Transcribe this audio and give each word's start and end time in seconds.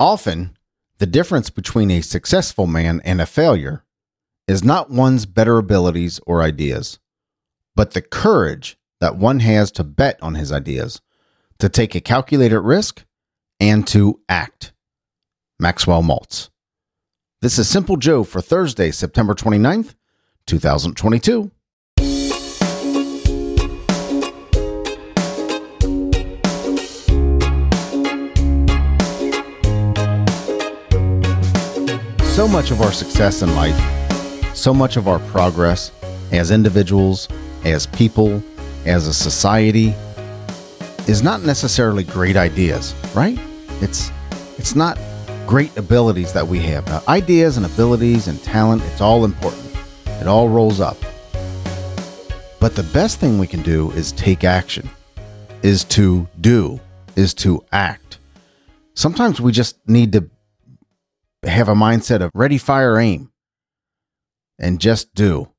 Often, 0.00 0.56
the 0.98 1.06
difference 1.06 1.50
between 1.50 1.90
a 1.90 2.00
successful 2.00 2.66
man 2.66 3.00
and 3.04 3.20
a 3.20 3.26
failure 3.26 3.84
is 4.46 4.64
not 4.64 4.90
one's 4.90 5.26
better 5.26 5.58
abilities 5.58 6.20
or 6.26 6.42
ideas, 6.42 6.98
but 7.74 7.92
the 7.92 8.02
courage 8.02 8.78
that 9.00 9.16
one 9.16 9.40
has 9.40 9.70
to 9.72 9.84
bet 9.84 10.18
on 10.22 10.34
his 10.34 10.52
ideas, 10.52 11.00
to 11.58 11.68
take 11.68 11.94
a 11.94 12.00
calculated 12.00 12.60
risk, 12.60 13.04
and 13.60 13.86
to 13.88 14.20
act. 14.28 14.72
Maxwell 15.58 16.02
Maltz. 16.02 16.50
This 17.42 17.58
is 17.58 17.68
Simple 17.68 17.96
Joe 17.96 18.24
for 18.24 18.40
Thursday, 18.40 18.90
September 18.90 19.34
29th, 19.34 19.94
2022. 20.46 21.50
So 32.38 32.46
much 32.46 32.70
of 32.70 32.82
our 32.82 32.92
success 32.92 33.42
in 33.42 33.52
life, 33.56 33.76
so 34.54 34.72
much 34.72 34.96
of 34.96 35.08
our 35.08 35.18
progress 35.18 35.90
as 36.30 36.52
individuals, 36.52 37.26
as 37.64 37.88
people, 37.88 38.40
as 38.86 39.08
a 39.08 39.12
society 39.12 39.92
is 41.08 41.20
not 41.20 41.42
necessarily 41.42 42.04
great 42.04 42.36
ideas, 42.36 42.94
right? 43.12 43.36
It's 43.80 44.12
it's 44.56 44.76
not 44.76 45.00
great 45.48 45.76
abilities 45.76 46.32
that 46.32 46.46
we 46.46 46.60
have. 46.60 46.86
Now, 46.86 47.02
ideas 47.08 47.56
and 47.56 47.66
abilities 47.66 48.28
and 48.28 48.40
talent, 48.44 48.84
it's 48.84 49.00
all 49.00 49.24
important. 49.24 49.74
It 50.20 50.28
all 50.28 50.48
rolls 50.48 50.78
up. 50.78 50.96
But 52.60 52.76
the 52.76 52.88
best 52.92 53.18
thing 53.18 53.40
we 53.40 53.48
can 53.48 53.62
do 53.62 53.90
is 53.90 54.12
take 54.12 54.44
action, 54.44 54.88
is 55.62 55.82
to 55.86 56.28
do, 56.40 56.78
is 57.16 57.34
to 57.34 57.64
act. 57.72 58.20
Sometimes 58.94 59.40
we 59.40 59.50
just 59.50 59.76
need 59.88 60.12
to 60.12 60.30
have 61.42 61.68
a 61.68 61.74
mindset 61.74 62.20
of 62.20 62.30
ready, 62.34 62.58
fire, 62.58 62.98
aim, 62.98 63.30
and 64.58 64.80
just 64.80 65.14
do. 65.14 65.50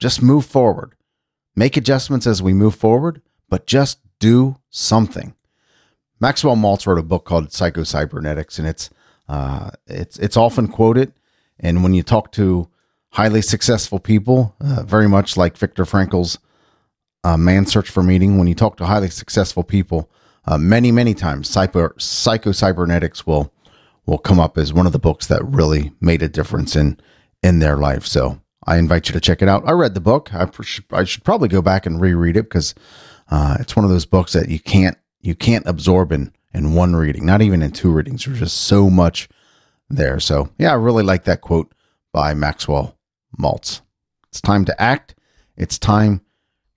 Just 0.00 0.22
move 0.22 0.46
forward. 0.46 0.94
Make 1.56 1.76
adjustments 1.76 2.26
as 2.26 2.42
we 2.42 2.52
move 2.52 2.74
forward, 2.74 3.22
but 3.48 3.66
just 3.66 4.00
do 4.18 4.56
something. 4.70 5.34
Maxwell 6.20 6.56
Maltz 6.56 6.86
wrote 6.86 6.98
a 6.98 7.02
book 7.02 7.24
called 7.24 7.52
Psycho-Cybernetics, 7.52 8.58
and 8.58 8.68
it's 8.68 8.90
uh, 9.28 9.70
it's 9.86 10.18
it's 10.18 10.36
often 10.36 10.68
quoted. 10.68 11.12
And 11.58 11.82
when 11.82 11.94
you 11.94 12.02
talk 12.02 12.32
to 12.32 12.68
highly 13.10 13.42
successful 13.42 13.98
people, 13.98 14.54
uh, 14.60 14.82
very 14.82 15.08
much 15.08 15.36
like 15.36 15.56
Viktor 15.56 15.84
Frankl's 15.84 16.38
uh, 17.22 17.36
Man 17.36 17.66
Search 17.66 17.88
for 17.88 18.02
Meaning, 18.02 18.38
when 18.38 18.48
you 18.48 18.54
talk 18.54 18.76
to 18.78 18.86
highly 18.86 19.10
successful 19.10 19.62
people, 19.62 20.10
uh, 20.46 20.58
many 20.58 20.90
many 20.92 21.14
times 21.14 21.48
Psycho 21.48 21.92
Psycho-Cybernetics 21.98 23.26
will 23.26 23.52
will 24.06 24.18
come 24.18 24.38
up 24.38 24.58
as 24.58 24.72
one 24.72 24.86
of 24.86 24.92
the 24.92 24.98
books 24.98 25.26
that 25.26 25.44
really 25.44 25.92
made 26.00 26.22
a 26.22 26.28
difference 26.28 26.76
in 26.76 26.98
in 27.42 27.58
their 27.58 27.76
life. 27.76 28.06
So 28.06 28.40
I 28.66 28.78
invite 28.78 29.08
you 29.08 29.12
to 29.12 29.20
check 29.20 29.42
it 29.42 29.48
out. 29.48 29.68
I 29.68 29.72
read 29.72 29.94
the 29.94 30.00
book. 30.00 30.32
I, 30.34 30.48
should, 30.62 30.84
I 30.90 31.04
should 31.04 31.24
probably 31.24 31.48
go 31.48 31.60
back 31.60 31.84
and 31.84 32.00
reread 32.00 32.36
it 32.36 32.44
because 32.44 32.74
uh, 33.30 33.58
it's 33.60 33.76
one 33.76 33.84
of 33.84 33.90
those 33.90 34.06
books 34.06 34.32
that 34.32 34.48
you 34.48 34.58
can't 34.58 34.96
you 35.20 35.34
can't 35.34 35.66
absorb 35.66 36.12
in 36.12 36.32
in 36.52 36.74
one 36.74 36.94
reading, 36.94 37.26
not 37.26 37.42
even 37.42 37.62
in 37.62 37.72
two 37.72 37.90
readings. 37.90 38.24
There's 38.24 38.38
just 38.38 38.62
so 38.62 38.88
much 38.88 39.28
there. 39.88 40.20
So 40.20 40.50
yeah, 40.58 40.70
I 40.70 40.74
really 40.74 41.02
like 41.02 41.24
that 41.24 41.40
quote 41.40 41.74
by 42.12 42.34
Maxwell 42.34 42.96
Maltz. 43.38 43.80
It's 44.28 44.40
time 44.40 44.64
to 44.66 44.82
act. 44.82 45.14
It's 45.56 45.78
time 45.78 46.20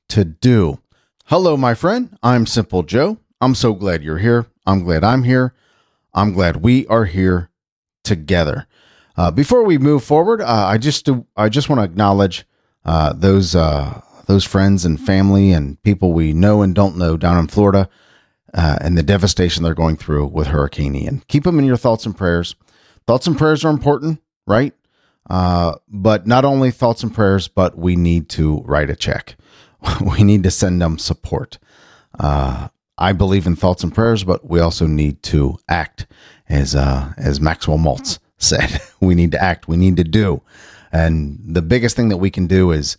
to 0.10 0.24
do. 0.24 0.80
Hello, 1.26 1.58
my 1.58 1.74
friend. 1.74 2.18
I'm 2.24 2.46
Simple 2.46 2.84
Joe. 2.84 3.18
I'm 3.42 3.56
so 3.56 3.74
glad 3.74 4.04
you're 4.04 4.18
here. 4.18 4.48
I'm 4.66 4.84
glad 4.84 5.04
I'm 5.04 5.24
here. 5.24 5.54
I'm 6.18 6.34
glad 6.34 6.64
we 6.64 6.88
are 6.88 7.06
here 7.06 7.52
together. 8.04 8.66
Uh, 9.16 9.30
before 9.30 9.64
we 9.64 9.78
move 9.78 10.04
forward, 10.04 10.42
uh, 10.42 10.66
I 10.68 10.80
just 10.80 11.06
do, 11.06 11.28
I 11.38 11.48
just 11.48 11.70
want 11.70 11.80
to 11.80 11.86
acknowledge 11.86 12.44
uh, 12.84 13.14
those 13.14 13.56
uh, 13.56 14.02
those 14.26 14.44
friends 14.44 14.84
and 14.84 15.00
family 15.00 15.52
and 15.52 15.82
people 15.84 16.14
we 16.14 16.34
know 16.34 16.64
and 16.64 16.74
don't 16.74 16.98
know 16.98 17.18
down 17.18 17.38
in 17.38 17.48
Florida 17.48 17.88
uh, 18.52 18.80
and 18.82 18.98
the 18.98 19.04
devastation 19.04 19.62
they're 19.62 19.76
going 19.76 19.96
through 19.96 20.26
with 20.26 20.48
Hurricane 20.48 20.96
Ian. 20.96 21.24
Keep 21.28 21.44
them 21.44 21.60
in 21.60 21.66
your 21.66 21.78
thoughts 21.78 22.08
and 22.08 22.18
prayers. 22.18 22.56
Thoughts 23.06 23.28
and 23.28 23.38
prayers 23.38 23.64
are 23.64 23.70
important, 23.72 24.20
right? 24.48 24.74
Uh, 25.30 25.76
but 25.88 26.26
not 26.26 26.46
only 26.46 26.72
thoughts 26.72 27.04
and 27.04 27.14
prayers, 27.14 27.48
but 27.48 27.78
we 27.78 27.96
need 27.96 28.28
to 28.30 28.62
write 28.62 28.90
a 28.90 28.96
check. 28.96 29.36
we 30.02 30.24
need 30.24 30.42
to 30.44 30.52
send 30.52 30.82
them 30.82 30.98
support. 30.98 31.60
I 32.98 33.14
believe 33.14 33.46
in 33.46 33.56
thoughts 33.56 33.84
and 33.84 33.94
prayers, 33.94 34.24
but 34.24 34.50
we 34.50 34.60
also 34.60 34.88
need 34.88 35.22
to 35.24 35.58
act, 35.70 36.08
as 36.50 36.76
as 36.76 37.40
Maxwell 37.40 37.78
Maltz 37.78 38.20
said. 38.38 38.82
we 39.00 39.16
need 39.16 39.32
to 39.32 39.42
act. 39.42 39.68
We 39.68 39.78
need 39.78 39.98
to 39.98 40.04
do. 40.04 40.42
And 40.92 41.40
the 41.44 41.62
biggest 41.62 41.96
thing 41.96 42.10
that 42.10 42.18
we 42.18 42.32
can 42.32 42.48
do 42.48 42.72
is 42.72 42.98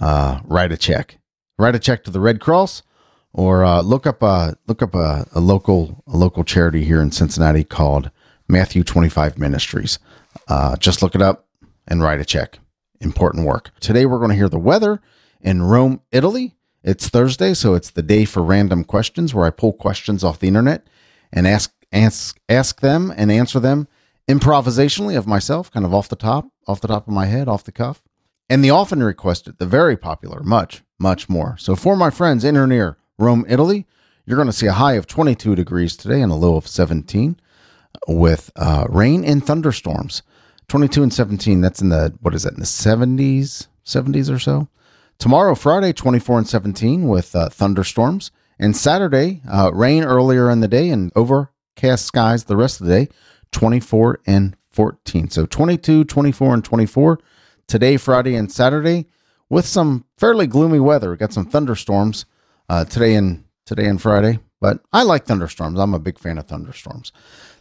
uh, 0.00 0.40
write 0.44 0.72
a 0.72 0.76
check. 0.76 1.18
Write 1.58 1.74
a 1.74 1.78
check 1.78 2.04
to 2.04 2.10
the 2.10 2.20
Red 2.20 2.40
Cross, 2.40 2.82
or 3.32 3.64
uh, 3.64 3.80
look 3.82 4.06
up 4.06 4.22
a 4.22 4.56
look 4.66 4.82
up 4.82 4.94
a, 4.94 5.26
a, 5.34 5.40
local 5.40 6.02
a 6.06 6.16
local 6.16 6.44
charity 6.44 6.84
here 6.84 7.00
in 7.00 7.10
Cincinnati 7.10 7.64
called 7.64 8.10
Matthew 8.48 8.84
Twenty 8.84 9.08
Five 9.08 9.38
Ministries. 9.38 9.98
Uh, 10.46 10.76
just 10.76 11.02
look 11.02 11.14
it 11.14 11.22
up 11.22 11.46
and 11.86 12.02
write 12.02 12.20
a 12.20 12.24
check. 12.24 12.58
Important 13.00 13.46
work. 13.46 13.70
Today 13.80 14.06
we're 14.06 14.18
going 14.18 14.30
to 14.30 14.36
hear 14.36 14.48
the 14.48 14.58
weather 14.58 15.00
in 15.40 15.62
Rome, 15.62 16.02
Italy. 16.12 16.54
It's 16.84 17.08
Thursday, 17.08 17.54
so 17.54 17.74
it's 17.74 17.90
the 17.90 18.02
day 18.02 18.24
for 18.24 18.42
random 18.42 18.84
questions, 18.84 19.34
where 19.34 19.46
I 19.46 19.50
pull 19.50 19.72
questions 19.72 20.22
off 20.22 20.38
the 20.38 20.48
internet 20.48 20.86
and 21.32 21.46
ask 21.46 21.72
ask 21.92 22.38
ask 22.48 22.80
them 22.80 23.12
and 23.16 23.32
answer 23.32 23.58
them 23.58 23.88
improvisationally 24.28 25.16
of 25.16 25.26
myself, 25.26 25.70
kind 25.70 25.84
of 25.84 25.92
off 25.92 26.08
the 26.08 26.16
top, 26.16 26.48
off 26.66 26.80
the 26.80 26.88
top 26.88 27.08
of 27.08 27.14
my 27.14 27.26
head, 27.26 27.48
off 27.48 27.64
the 27.64 27.72
cuff. 27.72 28.02
And 28.48 28.62
the 28.62 28.70
often 28.70 29.02
requested, 29.02 29.58
the 29.58 29.66
very 29.66 29.96
popular, 29.96 30.42
much, 30.42 30.82
much 30.98 31.28
more. 31.28 31.56
So 31.58 31.74
for 31.74 31.96
my 31.96 32.10
friends 32.10 32.44
in 32.44 32.56
or 32.56 32.66
near 32.66 32.96
Rome, 33.18 33.44
Italy, 33.48 33.86
you're 34.24 34.36
going 34.36 34.46
to 34.46 34.52
see 34.52 34.66
a 34.66 34.72
high 34.72 34.94
of 34.94 35.06
22 35.06 35.54
degrees 35.54 35.96
today 35.96 36.22
and 36.22 36.30
a 36.30 36.36
low 36.36 36.56
of 36.56 36.68
17 36.68 37.38
with 38.06 38.50
uh, 38.56 38.86
rain 38.88 39.24
and 39.24 39.44
thunderstorms. 39.44 40.22
22 40.68 41.02
and 41.02 41.12
17, 41.12 41.60
that's 41.60 41.82
in 41.82 41.88
the, 41.88 42.14
what 42.20 42.34
is 42.34 42.44
that, 42.44 42.54
in 42.54 42.60
the 42.60 42.66
70s, 42.66 43.66
70s 43.84 44.32
or 44.32 44.38
so. 44.38 44.68
Tomorrow, 45.18 45.56
Friday, 45.56 45.92
24 45.92 46.38
and 46.38 46.48
17 46.48 47.08
with 47.08 47.34
uh, 47.34 47.48
thunderstorms. 47.48 48.30
And 48.58 48.76
Saturday, 48.76 49.42
uh, 49.50 49.72
rain 49.72 50.04
earlier 50.04 50.48
in 50.48 50.60
the 50.60 50.68
day 50.68 50.90
and 50.90 51.10
overcast 51.16 52.04
skies 52.04 52.44
the 52.44 52.56
rest 52.56 52.80
of 52.80 52.86
the 52.86 53.06
day. 53.06 53.12
24 53.50 54.20
and 54.26 54.56
14. 54.70 55.30
So 55.30 55.44
22, 55.44 56.04
24, 56.04 56.54
and 56.54 56.64
24 56.64 57.18
today, 57.66 57.96
Friday, 57.96 58.36
and 58.36 58.52
Saturday 58.52 59.06
with 59.48 59.66
some 59.66 60.04
fairly 60.16 60.46
gloomy 60.46 60.78
weather. 60.78 61.10
We 61.10 61.16
got 61.16 61.32
some 61.32 61.46
thunderstorms 61.46 62.24
uh, 62.68 62.84
today 62.84 63.14
and 63.14 63.44
today 63.66 63.86
and 63.86 64.00
Friday, 64.00 64.38
but 64.60 64.80
I 64.92 65.02
like 65.02 65.26
thunderstorms. 65.26 65.80
I'm 65.80 65.94
a 65.94 65.98
big 65.98 66.18
fan 66.18 66.38
of 66.38 66.46
thunderstorms. 66.46 67.10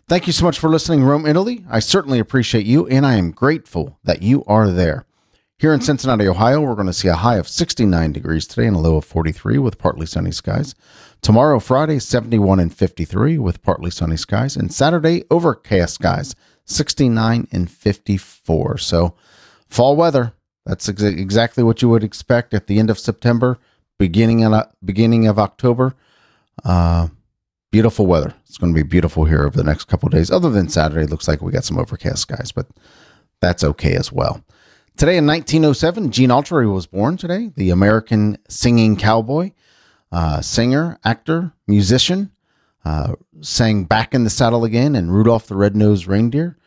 Thank 0.07 0.27
you 0.27 0.33
so 0.33 0.45
much 0.45 0.59
for 0.59 0.69
listening, 0.69 1.03
Rome, 1.03 1.25
Italy. 1.25 1.65
I 1.69 1.79
certainly 1.79 2.19
appreciate 2.19 2.67
you, 2.67 2.87
and 2.87 3.03
I 3.03 3.15
am 3.15 3.31
grateful 3.31 3.97
that 4.03 4.21
you 4.21 4.43
are 4.45 4.69
there. 4.69 5.06
Here 5.59 5.73
in 5.73 5.81
Cincinnati, 5.81 6.27
Ohio, 6.27 6.61
we're 6.61 6.75
going 6.75 6.85
to 6.85 6.93
see 6.93 7.07
a 7.07 7.15
high 7.15 7.37
of 7.37 7.47
69 7.47 8.11
degrees 8.11 8.45
today 8.45 8.67
and 8.67 8.75
a 8.75 8.79
low 8.79 8.97
of 8.97 9.05
43 9.05 9.57
with 9.57 9.79
partly 9.79 10.05
sunny 10.05 10.31
skies. 10.31 10.75
Tomorrow, 11.23 11.59
Friday, 11.59 11.97
71 11.97 12.59
and 12.59 12.71
53 12.71 13.39
with 13.39 13.63
partly 13.63 13.89
sunny 13.89 14.17
skies. 14.17 14.55
And 14.55 14.71
Saturday, 14.71 15.23
overcast 15.31 15.95
skies, 15.95 16.35
69 16.65 17.47
and 17.51 17.71
54. 17.71 18.77
So, 18.77 19.15
fall 19.67 19.95
weather. 19.95 20.33
That's 20.67 20.87
ex- 20.87 21.01
exactly 21.01 21.63
what 21.63 21.81
you 21.81 21.89
would 21.89 22.03
expect 22.03 22.53
at 22.53 22.67
the 22.67 22.77
end 22.77 22.91
of 22.91 22.99
September, 22.99 23.57
beginning 23.97 24.45
of, 24.45 24.71
beginning 24.85 25.25
of 25.25 25.39
October. 25.39 25.95
Uh, 26.63 27.07
beautiful 27.71 28.05
weather. 28.05 28.35
It's 28.45 28.59
going 28.59 28.75
to 28.75 28.79
be 28.79 28.87
beautiful 28.87 29.25
here 29.25 29.43
over 29.43 29.57
the 29.57 29.63
next 29.63 29.85
couple 29.85 30.07
days. 30.09 30.29
Other 30.29 30.51
than 30.51 30.69
Saturday, 30.69 31.07
looks 31.07 31.27
like 31.27 31.41
we 31.41 31.51
got 31.51 31.65
some 31.65 31.79
overcast 31.79 32.21
skies, 32.21 32.51
but 32.51 32.67
that's 33.41 33.63
okay 33.63 33.95
as 33.95 34.11
well. 34.11 34.43
Today 34.97 35.17
in 35.17 35.27
1907, 35.27 36.09
Gene 36.09 36.31
Autry 36.31 36.73
was 36.73 36.87
born 36.87 37.17
today, 37.17 37.51
the 37.55 37.69
American 37.69 38.39
singing 38.49 38.97
cowboy, 38.97 39.51
uh, 40.11 40.41
singer, 40.41 40.97
actor, 41.05 41.53
musician, 41.67 42.31
uh, 42.83 43.13
sang 43.41 43.83
Back 43.83 44.15
in 44.15 44.23
the 44.23 44.31
Saddle 44.31 44.63
Again 44.63 44.95
and 44.95 45.13
Rudolph 45.13 45.45
the 45.45 45.55
Red-Nosed 45.55 46.07
Reindeer. 46.07 46.57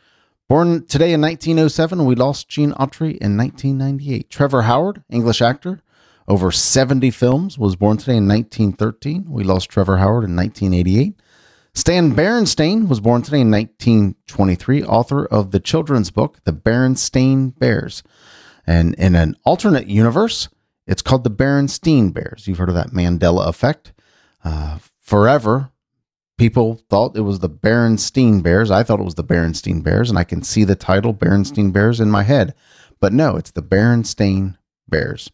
Born 0.48 0.86
today 0.86 1.12
in 1.12 1.20
1907, 1.20 2.04
we 2.04 2.14
lost 2.14 2.48
Gene 2.48 2.70
Autry 2.74 3.18
in 3.18 3.36
1998. 3.36 4.30
Trevor 4.30 4.62
Howard, 4.62 5.02
English 5.10 5.42
actor, 5.42 5.80
over 6.28 6.52
70 6.52 7.10
films, 7.10 7.58
was 7.58 7.74
born 7.74 7.96
today 7.96 8.16
in 8.16 8.28
1913. 8.28 9.24
We 9.28 9.42
lost 9.42 9.70
Trevor 9.70 9.96
Howard 9.96 10.22
in 10.22 10.36
1988. 10.36 11.20
Stan 11.74 12.14
Berenstain 12.14 12.88
was 12.88 13.00
born 13.00 13.22
today 13.22 13.40
in 13.40 13.50
1923, 13.50 14.82
author 14.84 15.24
of 15.24 15.50
the 15.52 15.60
children's 15.60 16.10
book, 16.10 16.38
The 16.44 16.52
Berenstain 16.52 17.56
Bears. 17.58 18.02
And 18.66 18.94
in 18.94 19.14
an 19.14 19.36
alternate 19.44 19.86
universe, 19.86 20.48
it's 20.86 21.02
called 21.02 21.24
the 21.24 21.30
Berenstein 21.30 22.12
Bears. 22.12 22.46
You've 22.46 22.58
heard 22.58 22.68
of 22.68 22.74
that 22.74 22.90
Mandela 22.90 23.46
effect. 23.46 23.92
Uh, 24.44 24.78
forever, 25.00 25.70
people 26.36 26.80
thought 26.90 27.16
it 27.16 27.20
was 27.20 27.38
the 27.38 27.48
Berenstein 27.48 28.42
Bears. 28.42 28.70
I 28.70 28.82
thought 28.82 29.00
it 29.00 29.04
was 29.04 29.14
the 29.14 29.24
Berenstein 29.24 29.82
Bears, 29.84 30.10
and 30.10 30.18
I 30.18 30.24
can 30.24 30.42
see 30.42 30.64
the 30.64 30.74
title 30.74 31.14
Berenstein 31.14 31.72
Bears 31.72 32.00
in 32.00 32.10
my 32.10 32.24
head. 32.24 32.54
But 32.98 33.12
no, 33.12 33.36
it's 33.36 33.52
the 33.52 33.62
Berenstain 33.62 34.58
Bears. 34.88 35.30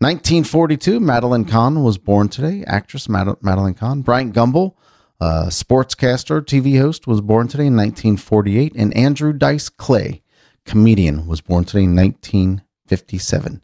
1942, 0.00 0.98
Madeline 0.98 1.44
Kahn 1.44 1.82
was 1.82 1.96
born 1.96 2.28
today. 2.28 2.64
Actress 2.66 3.08
Mad- 3.08 3.36
Madeline 3.40 3.74
Kahn. 3.74 4.02
Bryant 4.02 4.34
Gumbel, 4.34 4.74
uh, 5.24 5.46
sportscaster, 5.46 6.42
TV 6.42 6.78
host, 6.78 7.06
was 7.06 7.22
born 7.22 7.48
today 7.48 7.66
in 7.66 7.76
1948. 7.76 8.74
And 8.76 8.94
Andrew 8.94 9.32
Dice 9.32 9.70
Clay, 9.70 10.20
comedian, 10.66 11.26
was 11.26 11.40
born 11.40 11.64
today 11.64 11.84
in 11.84 11.96
1957. 11.96 13.62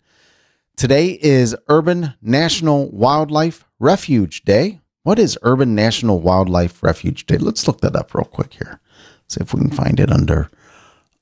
Today 0.76 1.18
is 1.20 1.54
Urban 1.68 2.14
National 2.22 2.90
Wildlife 2.90 3.66
Refuge 3.78 4.42
Day. 4.44 4.80
What 5.02 5.18
is 5.18 5.36
Urban 5.42 5.74
National 5.74 6.18
Wildlife 6.20 6.82
Refuge 6.82 7.26
Day? 7.26 7.36
Let's 7.36 7.68
look 7.68 7.82
that 7.82 7.94
up 7.94 8.14
real 8.14 8.24
quick 8.24 8.54
here. 8.54 8.80
See 9.28 9.42
if 9.42 9.52
we 9.52 9.60
can 9.60 9.70
find 9.70 10.00
it 10.00 10.10
under 10.10 10.50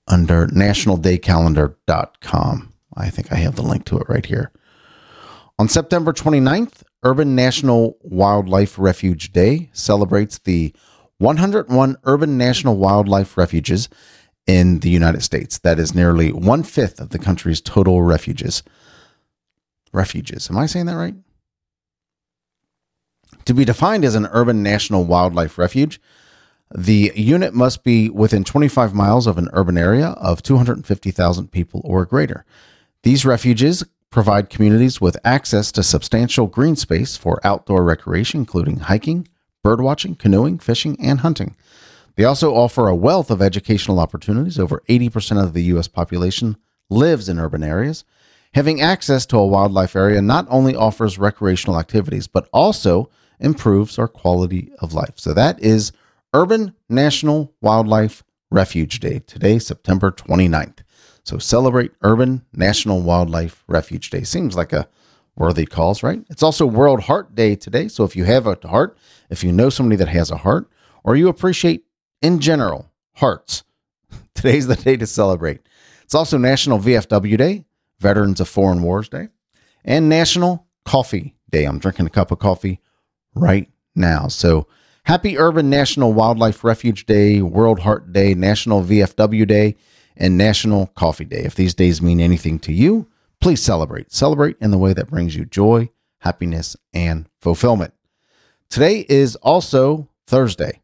under 0.07 0.47
nationaldaycalendar.com. 0.47 2.73
I 2.97 3.11
think 3.11 3.33
I 3.33 3.37
have 3.37 3.57
the 3.57 3.63
link 3.63 3.85
to 3.87 3.99
it 3.99 4.09
right 4.09 4.25
here. 4.25 4.53
On 5.59 5.69
September 5.69 6.13
29th, 6.13 6.85
Urban 7.03 7.35
National 7.37 7.97
Wildlife 8.03 8.79
Refuge 8.79 9.33
Day 9.33 9.71
celebrates 9.73 10.39
the 10.39 10.75
101 11.19 11.97
urban 12.05 12.39
national 12.39 12.77
wildlife 12.77 13.37
refuges 13.37 13.89
in 14.47 14.81
the 14.81 14.91
United 14.91 15.23
States. 15.23 15.59
That 15.59 15.79
is 15.79 15.95
nearly 15.95 16.33
one 16.33 16.63
fifth 16.63 17.01
of 17.01 17.11
the 17.11 17.19
country's 17.19 17.61
total 17.61 18.03
refuges. 18.03 18.63
Refuges. 19.93 20.51
Am 20.51 20.59
I 20.59 20.67
saying 20.67 20.87
that 20.87 20.97
right? 20.97 21.15
To 23.45 23.55
be 23.55 23.65
defined 23.65 24.05
as 24.05 24.15
an 24.15 24.27
urban 24.33 24.63
national 24.63 25.05
wildlife 25.05 25.59
refuge, 25.59 26.01
the 26.75 27.13
unit 27.15 27.55
must 27.55 27.83
be 27.83 28.11
within 28.11 28.45
25 28.45 28.95
miles 28.95 29.27
of 29.27 29.39
an 29.39 29.49
urban 29.53 29.79
area 29.79 30.09
of 30.09 30.43
250,000 30.43 31.51
people 31.51 31.81
or 31.85 32.05
greater. 32.05 32.45
These 33.03 33.25
refuges 33.25 33.85
provide 34.11 34.51
communities 34.51 35.01
with 35.01 35.17
access 35.25 35.71
to 35.73 35.83
substantial 35.83 36.47
green 36.47 36.77
space 36.77 37.17
for 37.17 37.41
outdoor 37.45 37.85
recreation, 37.85 38.41
including 38.41 38.81
hiking, 38.81 39.29
birdwatching, 39.65 40.19
canoeing, 40.19 40.59
fishing, 40.59 40.97
and 41.01 41.21
hunting. 41.21 41.57
They 42.17 42.25
also 42.25 42.55
offer 42.55 42.89
a 42.89 42.97
wealth 42.97 43.31
of 43.31 43.43
educational 43.43 44.01
opportunities. 44.01 44.59
Over 44.59 44.83
80% 44.89 45.43
of 45.43 45.53
the 45.53 45.63
U.S. 45.65 45.89
population 45.89 46.57
lives 46.91 47.29
in 47.29 47.39
urban 47.39 47.63
areas. 47.63 48.05
Having 48.55 48.81
access 48.81 49.27
to 49.27 49.37
a 49.37 49.47
wildlife 49.47 49.95
area 49.95 50.23
not 50.23 50.47
only 50.49 50.75
offers 50.75 51.19
recreational 51.19 51.79
activities, 51.79 52.27
but 52.27 52.49
also 52.53 53.11
improves 53.39 53.99
our 53.99 54.09
quality 54.09 54.73
of 54.81 54.95
life. 54.95 55.13
So 55.17 55.33
that 55.35 55.61
is 55.61 55.93
Urban 56.35 56.75
National 56.89 57.55
Wildlife 57.61 58.25
Refuge 58.51 59.01
Day, 59.01 59.21
today, 59.21 59.59
September 59.59 60.11
29th. 60.11 60.79
So 61.29 61.37
celebrate 61.37 61.93
Urban 62.01 62.43
National 62.55 63.03
Wildlife 63.03 63.63
Refuge 63.67 64.09
Day. 64.09 64.23
Seems 64.23 64.57
like 64.57 64.73
a 64.73 64.89
worthy 65.37 65.67
cause, 65.67 66.03
right? 66.03 66.25
It's 66.31 66.43
also 66.43 66.65
World 66.65 67.01
Heart 67.01 67.35
Day 67.35 67.55
today. 67.55 67.89
So 67.89 68.05
if 68.05 68.17
you 68.17 68.25
have 68.25 68.47
a 68.47 68.57
heart, 68.67 68.97
if 69.29 69.45
you 69.45 69.53
know 69.53 69.69
somebody 69.69 69.97
that 69.97 70.09
has 70.09 70.31
a 70.31 70.39
heart, 70.39 70.71
or 71.05 71.17
you 71.17 71.29
appreciate 71.29 71.85
in 72.23 72.41
general 72.41 72.91
hearts, 73.17 73.63
today's 74.35 74.69
the 74.69 74.75
day 74.75 74.97
to 74.97 75.07
celebrate. 75.07 75.61
It's 76.03 76.15
also 76.15 76.39
National 76.39 76.79
VFW 76.79 77.37
Day, 77.37 77.67
Veterans 77.99 78.41
of 78.41 78.49
Foreign 78.49 78.83
Wars 78.83 79.11
Day, 79.11 79.29
and 79.85 80.09
National 80.09 80.67
Coffee 80.87 81.35
Day. 81.51 81.67
I'm 81.67 81.79
drinking 81.79 82.07
a 82.07 82.11
cup 82.11 82.31
of 82.31 82.39
coffee 82.39 82.81
right 83.35 83.69
now. 83.95 84.29
So 84.29 84.67
Happy 85.09 85.39
Urban 85.39 85.69
National 85.69 86.13
Wildlife 86.13 86.65
Refuge 86.65 87.05
Day, 87.05 87.43
World 87.43 87.81
Heart 87.81 88.15
Day, 88.15 88.35
National 88.35 88.83
VFW 88.83 89.47
Day, 89.47 89.77
and 90.19 90.37
National 90.37 90.89
Coffee 90.89 91.25
Day. 91.25 91.43
If 91.45 91.55
these 91.55 91.75
days 91.75 92.03
mean 92.03 92.21
anything 92.21 92.59
to 92.61 92.73
you, 92.73 93.07
please 93.41 93.63
celebrate. 93.63 94.13
Celebrate 94.13 94.57
in 94.61 94.71
the 94.71 94.79
way 94.79 94.93
that 94.93 95.09
brings 95.09 95.35
you 95.35 95.45
joy, 95.45 95.89
happiness, 96.19 96.77
and 96.93 97.27
fulfillment. 97.41 97.95
Today 98.69 99.07
is 99.09 99.37
also 99.37 100.09
Thursday, 100.27 100.81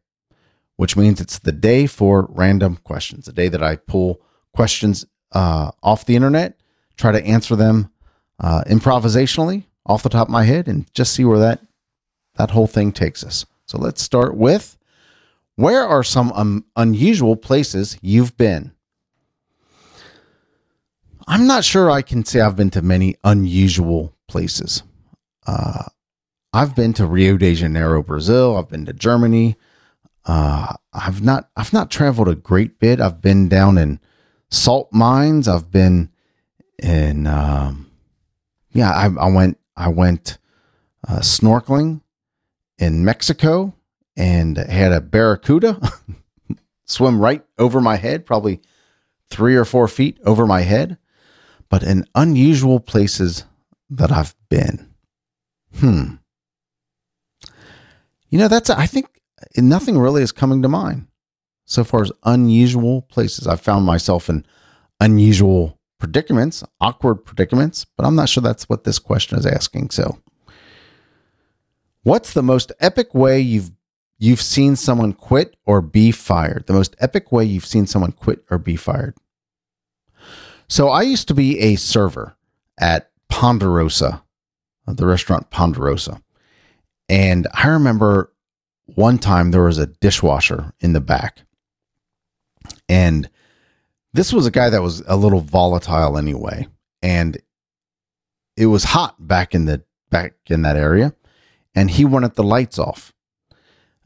which 0.77 0.97
means 0.97 1.21
it's 1.21 1.37
the 1.37 1.51
day 1.51 1.85
for 1.85 2.27
random 2.31 2.77
questions, 2.77 3.25
the 3.25 3.33
day 3.33 3.49
that 3.49 3.61
I 3.61 3.75
pull 3.75 4.21
questions 4.53 5.05
uh, 5.33 5.71
off 5.83 6.05
the 6.05 6.15
internet, 6.15 6.57
try 6.97 7.11
to 7.11 7.23
answer 7.23 7.55
them 7.55 7.91
uh, 8.39 8.63
improvisationally 8.67 9.65
off 9.85 10.03
the 10.03 10.09
top 10.09 10.27
of 10.27 10.31
my 10.31 10.43
head, 10.43 10.67
and 10.67 10.91
just 10.93 11.13
see 11.13 11.25
where 11.25 11.39
that 11.39 11.61
that 12.37 12.51
whole 12.51 12.67
thing 12.67 12.91
takes 12.91 13.23
us. 13.23 13.45
So 13.65 13.77
let's 13.77 14.01
start 14.01 14.35
with 14.35 14.77
where 15.55 15.85
are 15.85 16.03
some 16.03 16.31
um, 16.33 16.65
unusual 16.75 17.35
places 17.35 17.97
you've 18.01 18.35
been? 18.35 18.71
I'm 21.27 21.47
not 21.47 21.63
sure 21.63 21.89
I 21.89 22.01
can 22.01 22.23
say 22.23 22.41
I've 22.41 22.55
been 22.55 22.69
to 22.71 22.81
many 22.81 23.15
unusual 23.23 24.15
places. 24.27 24.83
Uh, 25.45 25.83
I've 26.53 26.75
been 26.75 26.93
to 26.93 27.05
Rio 27.05 27.37
de 27.37 27.55
Janeiro, 27.55 28.01
Brazil. 28.03 28.57
I've 28.57 28.69
been 28.69 28.85
to 28.85 28.93
Germany. 28.93 29.57
Uh, 30.25 30.75
I've 30.93 31.21
not 31.21 31.49
I've 31.55 31.73
not 31.73 31.91
traveled 31.91 32.27
a 32.27 32.35
great 32.35 32.79
bit. 32.79 32.99
I've 32.99 33.21
been 33.21 33.47
down 33.47 33.77
in 33.77 33.99
salt 34.49 34.91
mines. 34.91 35.47
I've 35.47 35.71
been 35.71 36.09
in 36.81 37.27
um, 37.27 37.91
yeah. 38.71 38.91
I, 38.91 39.05
I 39.05 39.29
went 39.29 39.57
I 39.75 39.89
went 39.89 40.37
uh, 41.07 41.19
snorkeling 41.19 42.01
in 42.77 43.05
Mexico 43.05 43.73
and 44.17 44.57
had 44.57 44.91
a 44.91 45.01
barracuda 45.01 45.79
swim 46.85 47.19
right 47.19 47.43
over 47.57 47.81
my 47.81 47.97
head, 47.97 48.25
probably 48.25 48.61
three 49.29 49.55
or 49.55 49.65
four 49.65 49.87
feet 49.87 50.19
over 50.25 50.45
my 50.45 50.61
head. 50.61 50.97
But 51.75 51.83
in 51.83 52.05
unusual 52.15 52.79
places 52.79 53.43
that 53.89 54.09
I've 54.09 54.33
been. 54.47 54.93
Hmm. 55.77 56.13
You 58.29 58.39
know, 58.39 58.47
that's, 58.47 58.69
I 58.69 58.85
think 58.85 59.19
nothing 59.57 59.97
really 59.97 60.23
is 60.23 60.31
coming 60.31 60.61
to 60.61 60.69
mind 60.69 61.07
so 61.65 61.83
far 61.83 62.01
as 62.03 62.13
unusual 62.23 63.01
places. 63.01 63.45
I've 63.45 63.59
found 63.59 63.85
myself 63.85 64.29
in 64.29 64.45
unusual 65.01 65.77
predicaments, 65.99 66.63
awkward 66.79 67.25
predicaments, 67.25 67.85
but 67.97 68.05
I'm 68.05 68.15
not 68.15 68.29
sure 68.29 68.41
that's 68.41 68.69
what 68.69 68.85
this 68.85 68.97
question 68.97 69.37
is 69.37 69.45
asking. 69.45 69.89
So 69.89 70.17
What's 72.03 72.31
the 72.31 72.41
most 72.41 72.71
epic 72.79 73.13
way 73.13 73.41
you've 73.41 73.71
you've 74.17 74.41
seen 74.41 74.77
someone 74.77 75.11
quit 75.11 75.57
or 75.65 75.81
be 75.81 76.11
fired? 76.11 76.67
The 76.67 76.73
most 76.73 76.95
epic 76.99 77.33
way 77.33 77.43
you've 77.43 77.65
seen 77.65 77.85
someone 77.85 78.13
quit 78.13 78.45
or 78.49 78.57
be 78.57 78.77
fired. 78.77 79.15
So 80.67 80.89
I 80.89 81.03
used 81.03 81.27
to 81.27 81.33
be 81.33 81.59
a 81.59 81.75
server 81.75 82.35
at 82.79 83.11
Ponderosa, 83.29 84.23
uh, 84.87 84.93
the 84.93 85.05
restaurant 85.05 85.49
Ponderosa. 85.49 86.21
And 87.07 87.47
I 87.53 87.67
remember 87.67 88.31
one 88.95 89.19
time 89.19 89.51
there 89.51 89.63
was 89.63 89.77
a 89.77 89.87
dishwasher 89.87 90.73
in 90.79 90.93
the 90.93 91.01
back. 91.01 91.39
And 92.89 93.29
this 94.13 94.33
was 94.33 94.45
a 94.45 94.51
guy 94.51 94.69
that 94.69 94.81
was 94.81 95.01
a 95.07 95.15
little 95.15 95.41
volatile 95.41 96.17
anyway. 96.17 96.67
And 97.01 97.37
it 98.57 98.67
was 98.67 98.83
hot 98.83 99.15
back 99.19 99.53
in 99.53 99.65
the 99.65 99.83
back 100.09 100.33
in 100.47 100.61
that 100.61 100.77
area 100.77 101.13
and 101.75 101.91
he 101.91 102.05
wanted 102.05 102.35
the 102.35 102.43
lights 102.43 102.79
off 102.79 103.13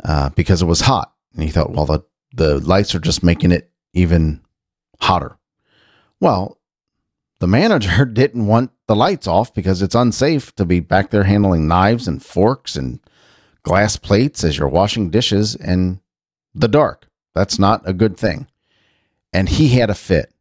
uh, 0.04 0.30
because 0.30 0.62
it 0.62 0.66
was 0.66 0.82
hot. 0.82 1.14
And 1.34 1.44
he 1.44 1.50
thought, 1.50 1.72
well, 1.72 1.86
the, 1.86 2.04
the 2.34 2.60
lights 2.60 2.96
are 2.96 3.00
just 3.00 3.24
making 3.24 3.52
it 3.52 3.70
even 3.94 4.42
hotter. 5.00 5.38
Well, 6.20 6.58
the 7.40 7.48
manager 7.48 8.06
didn't 8.14 8.48
want 8.48 8.72
the 8.88 8.96
lights 8.96 9.28
off 9.28 9.54
because 9.54 9.82
it's 9.82 9.96
unsafe 9.96 10.54
to 10.56 10.66
be 10.66 10.80
back 10.80 11.10
there 11.10 11.24
handling 11.24 11.68
knives 11.68 12.08
and 12.08 12.24
forks 12.24 12.76
and 12.76 13.00
glass 13.64 13.98
plates 13.98 14.44
as 14.44 14.58
you're 14.58 14.68
washing 14.68 15.10
dishes 15.10 15.56
in 15.56 16.02
the 16.54 16.68
dark. 16.68 17.08
That's 17.36 17.60
not 17.60 17.88
a 17.88 17.94
good 17.94 18.18
thing. 18.18 18.48
And 19.32 19.48
he 19.48 19.70
had 19.70 19.90
a 19.90 19.96
fit. 19.96 20.34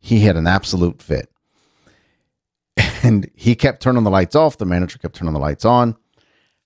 He 0.00 0.20
had 0.20 0.36
an 0.36 0.46
absolute 0.46 1.02
fit. 1.02 1.30
And 3.02 3.30
he 3.34 3.54
kept 3.54 3.82
turning 3.82 4.02
the 4.02 4.10
lights 4.10 4.34
off. 4.34 4.56
The 4.56 4.64
manager 4.64 4.98
kept 4.98 5.16
turning 5.16 5.34
the 5.34 5.40
lights 5.40 5.66
on. 5.66 5.94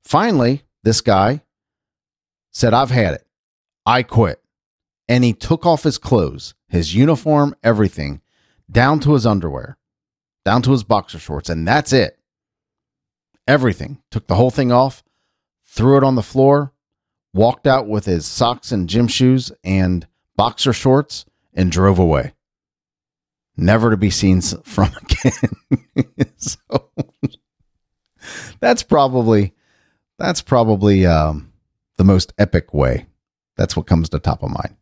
Finally, 0.04 0.62
this 0.84 1.00
guy 1.00 1.42
said, 2.52 2.72
I've 2.72 2.92
had 2.92 3.14
it. 3.14 3.26
I 3.84 4.04
quit. 4.04 4.40
And 5.08 5.24
he 5.24 5.32
took 5.32 5.66
off 5.66 5.82
his 5.82 5.98
clothes, 5.98 6.54
his 6.68 6.94
uniform, 6.94 7.56
everything, 7.64 8.20
down 8.70 9.00
to 9.00 9.14
his 9.14 9.26
underwear, 9.26 9.78
down 10.44 10.62
to 10.62 10.72
his 10.72 10.84
boxer 10.84 11.18
shorts. 11.18 11.48
And 11.48 11.66
that's 11.66 11.92
it. 11.92 12.18
Everything. 13.46 14.02
Took 14.10 14.26
the 14.26 14.34
whole 14.34 14.50
thing 14.50 14.72
off, 14.72 15.02
threw 15.66 15.96
it 15.96 16.04
on 16.04 16.14
the 16.14 16.22
floor, 16.22 16.72
walked 17.32 17.66
out 17.66 17.88
with 17.88 18.04
his 18.04 18.26
socks 18.26 18.72
and 18.72 18.88
gym 18.88 19.08
shoes 19.08 19.52
and 19.64 20.06
boxer 20.36 20.72
shorts, 20.72 21.24
and 21.54 21.72
drove 21.72 21.98
away. 21.98 22.34
Never 23.56 23.90
to 23.90 23.96
be 23.96 24.10
seen 24.10 24.40
from 24.64 24.90
again. 25.02 26.32
so 26.36 26.58
that's 28.60 28.82
probably 28.82 29.54
that's 30.18 30.42
probably 30.42 31.06
um, 31.06 31.52
the 31.96 32.04
most 32.04 32.32
epic 32.38 32.74
way. 32.74 33.06
That's 33.56 33.76
what 33.76 33.86
comes 33.86 34.08
to 34.10 34.18
top 34.18 34.42
of 34.42 34.50
mind. 34.50 34.76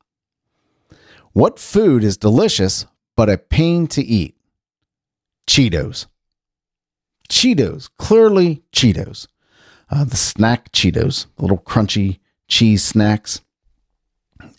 What 1.33 1.59
food 1.59 2.05
is 2.05 2.17
delicious 2.17 2.87
but 3.17 3.31
a 3.31 3.39
pain 3.39 3.87
to 3.89 4.03
eat? 4.03 4.37
Cheetos. 5.49 6.07
Cheetos, 7.29 7.89
clearly 7.99 8.63
Cheetos. 8.73 9.27
Uh, 9.91 10.05
the 10.05 10.17
snack 10.17 10.73
Cheetos, 10.73 11.27
little 11.39 11.59
crunchy 11.59 12.19
cheese 12.49 12.85
snacks. 12.85 13.41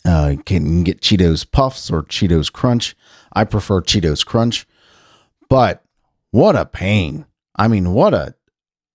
Uh, 0.05 0.29
you 0.37 0.43
can 0.43 0.83
get 0.83 1.01
Cheetos 1.01 1.49
Puffs 1.49 1.91
or 1.91 2.03
Cheetos 2.03 2.51
Crunch. 2.51 2.95
I 3.33 3.43
prefer 3.43 3.81
Cheetos 3.81 4.25
Crunch, 4.25 4.65
but 5.49 5.83
what 6.31 6.55
a 6.55 6.65
pain. 6.65 7.25
I 7.55 7.67
mean, 7.67 7.93
what 7.93 8.13
a 8.13 8.35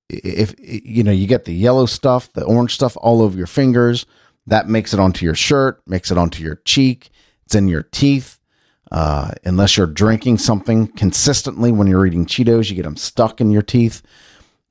if 0.09 0.55
you 0.59 1.03
know 1.03 1.13
you 1.13 1.27
get 1.27 1.45
the 1.45 1.55
yellow 1.55 1.87
stuff, 1.87 2.33
the 2.33 2.45
orange 2.45 2.75
stuff 2.75 2.97
all 3.01 3.23
over 3.23 3.37
your 3.37 3.47
fingers, 3.47 4.07
that 4.47 4.69
makes 4.69 4.93
it 4.93 5.01
onto 5.01 5.25
your 5.25 5.35
shirt, 5.35 5.81
makes 5.87 6.11
it 6.11 6.19
onto 6.19 6.43
your 6.43 6.57
cheek, 6.65 7.11
it's 7.45 7.55
in 7.55 7.69
your 7.69 7.83
teeth. 7.83 8.39
Uh, 8.93 9.31
unless 9.45 9.79
you're 9.79 9.87
drinking 9.87 10.37
something 10.37 10.87
consistently 10.87 11.73
when 11.73 11.87
you're 11.87 12.07
eating 12.07 12.27
Cheetos, 12.27 12.69
you 12.69 12.77
get 12.77 12.83
them 12.83 12.97
stuck 12.97 13.41
in 13.41 13.51
your 13.51 13.63
teeth. 13.63 14.03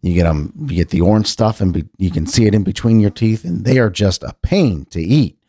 You 0.04 0.13
get 0.13 0.24
them, 0.25 0.54
you 0.68 0.75
get 0.75 0.90
the 0.90 1.01
orange 1.01 1.25
stuff, 1.25 1.60
and 1.60 1.74
be, 1.74 1.86
you 1.98 2.12
can 2.12 2.28
see 2.28 2.46
it 2.46 2.54
in 2.54 2.63
between 2.63 3.00
your 3.00 3.10
teeth, 3.10 3.44
and 3.44 3.66
they 3.66 3.80
are 3.80 3.90
just 3.90 4.22
a 4.22 4.36
pain 4.44 4.86
to 4.92 5.01
eat. 5.01 5.40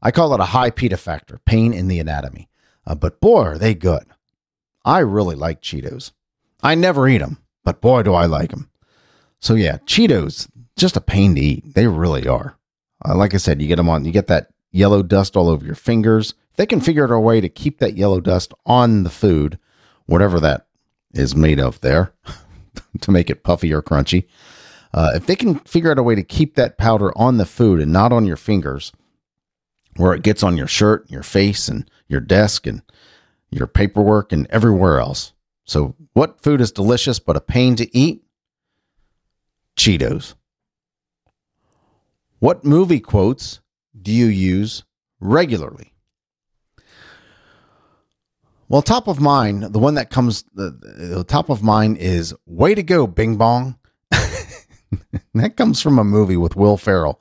I 0.00 0.12
call 0.12 0.32
it 0.34 0.40
a 0.40 0.44
high 0.44 0.70
PETA 0.70 0.96
factor, 0.96 1.40
pain 1.46 1.72
in 1.72 1.88
the 1.88 1.98
anatomy. 1.98 2.48
Uh, 2.86 2.94
but 2.94 3.20
boy, 3.20 3.42
are 3.42 3.58
they 3.58 3.74
good. 3.74 4.04
I 4.84 5.00
really 5.00 5.34
like 5.34 5.60
Cheetos. 5.60 6.12
I 6.62 6.76
never 6.76 7.08
eat 7.08 7.18
them, 7.18 7.38
but 7.64 7.80
boy, 7.80 8.04
do 8.04 8.14
I 8.14 8.26
like 8.26 8.50
them. 8.50 8.70
So 9.40 9.54
yeah, 9.54 9.78
Cheetos, 9.78 10.48
just 10.76 10.96
a 10.96 11.00
pain 11.00 11.34
to 11.34 11.40
eat. 11.40 11.74
They 11.74 11.88
really 11.88 12.28
are. 12.28 12.56
Uh, 13.04 13.16
like 13.16 13.34
I 13.34 13.38
said, 13.38 13.60
you 13.60 13.66
get 13.66 13.76
them 13.76 13.88
on, 13.88 14.04
you 14.04 14.12
get 14.12 14.28
that 14.28 14.50
yellow 14.72 15.02
dust 15.02 15.36
all 15.36 15.48
over 15.48 15.64
your 15.64 15.74
fingers. 15.74 16.34
If 16.50 16.56
they 16.56 16.66
can 16.66 16.80
figure 16.80 17.04
out 17.04 17.10
a 17.10 17.20
way 17.20 17.40
to 17.40 17.48
keep 17.48 17.78
that 17.78 17.96
yellow 17.96 18.20
dust 18.20 18.52
on 18.64 19.02
the 19.02 19.10
food, 19.10 19.58
whatever 20.06 20.40
that 20.40 20.66
is 21.12 21.34
made 21.34 21.60
of 21.60 21.80
there, 21.80 22.12
to 23.00 23.10
make 23.10 23.30
it 23.30 23.42
puffy 23.42 23.72
or 23.72 23.82
crunchy. 23.82 24.26
Uh, 24.92 25.12
if 25.14 25.26
they 25.26 25.36
can 25.36 25.56
figure 25.60 25.90
out 25.90 25.98
a 25.98 26.02
way 26.02 26.14
to 26.14 26.22
keep 26.22 26.54
that 26.54 26.78
powder 26.78 27.16
on 27.18 27.36
the 27.36 27.46
food 27.46 27.80
and 27.80 27.92
not 27.92 28.12
on 28.12 28.24
your 28.24 28.36
fingers, 28.36 28.92
where 29.96 30.14
it 30.14 30.22
gets 30.22 30.42
on 30.42 30.56
your 30.56 30.66
shirt, 30.66 31.10
your 31.10 31.22
face, 31.22 31.68
and 31.68 31.90
your 32.08 32.20
desk, 32.20 32.66
and 32.66 32.82
your 33.50 33.66
paperwork, 33.66 34.32
and 34.32 34.46
everywhere 34.48 34.98
else. 34.98 35.32
So, 35.64 35.94
what 36.12 36.40
food 36.42 36.60
is 36.60 36.72
delicious 36.72 37.18
but 37.18 37.36
a 37.36 37.40
pain 37.40 37.76
to 37.76 37.96
eat? 37.96 38.22
Cheetos. 39.76 40.34
What 42.38 42.64
movie 42.64 43.00
quotes 43.00 43.60
do 44.06 44.12
you 44.12 44.26
use 44.26 44.84
regularly? 45.18 45.92
Well, 48.68 48.80
top 48.80 49.08
of 49.08 49.20
mind, 49.20 49.64
the 49.64 49.80
one 49.80 49.94
that 49.94 50.10
comes 50.10 50.44
the, 50.54 50.70
the 50.70 51.24
top 51.24 51.50
of 51.50 51.64
mind 51.64 51.98
is 51.98 52.32
"Way 52.46 52.76
to 52.76 52.84
go, 52.84 53.08
Bing 53.08 53.36
Bong." 53.36 53.80
that 55.34 55.56
comes 55.56 55.82
from 55.82 55.98
a 55.98 56.04
movie 56.04 56.36
with 56.36 56.54
Will 56.54 56.76
Ferrell, 56.76 57.20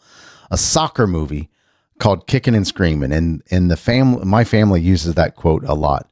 a 0.51 0.59
soccer 0.59 1.07
movie 1.07 1.49
called 1.97 2.27
Kicking 2.27 2.53
and 2.53 2.67
Screaming, 2.67 3.11
and 3.11 3.41
and 3.49 3.71
the 3.71 3.77
family, 3.77 4.23
my 4.23 4.43
family 4.43 4.79
uses 4.79 5.15
that 5.15 5.35
quote 5.35 5.63
a 5.63 5.73
lot. 5.73 6.07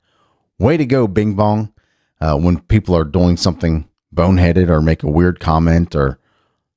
"Way 0.57 0.77
to 0.77 0.87
go, 0.87 1.07
Bing 1.07 1.35
Bong," 1.35 1.71
uh, 2.19 2.35
when 2.35 2.59
people 2.61 2.95
are 2.95 3.03
doing 3.03 3.37
something 3.37 3.87
boneheaded 4.11 4.69
or 4.69 4.81
make 4.81 5.03
a 5.03 5.11
weird 5.11 5.39
comment 5.39 5.95
or 5.95 6.17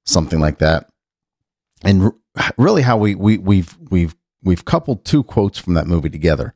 something 0.04 0.38
like 0.38 0.58
that. 0.58 0.90
And 1.82 2.12
really, 2.56 2.82
how 2.82 2.96
we 2.96 3.14
we 3.14 3.38
we've 3.38 3.76
we've 3.90 4.14
we've 4.42 4.64
coupled 4.64 5.04
two 5.04 5.22
quotes 5.22 5.58
from 5.58 5.74
that 5.74 5.86
movie 5.86 6.10
together. 6.10 6.54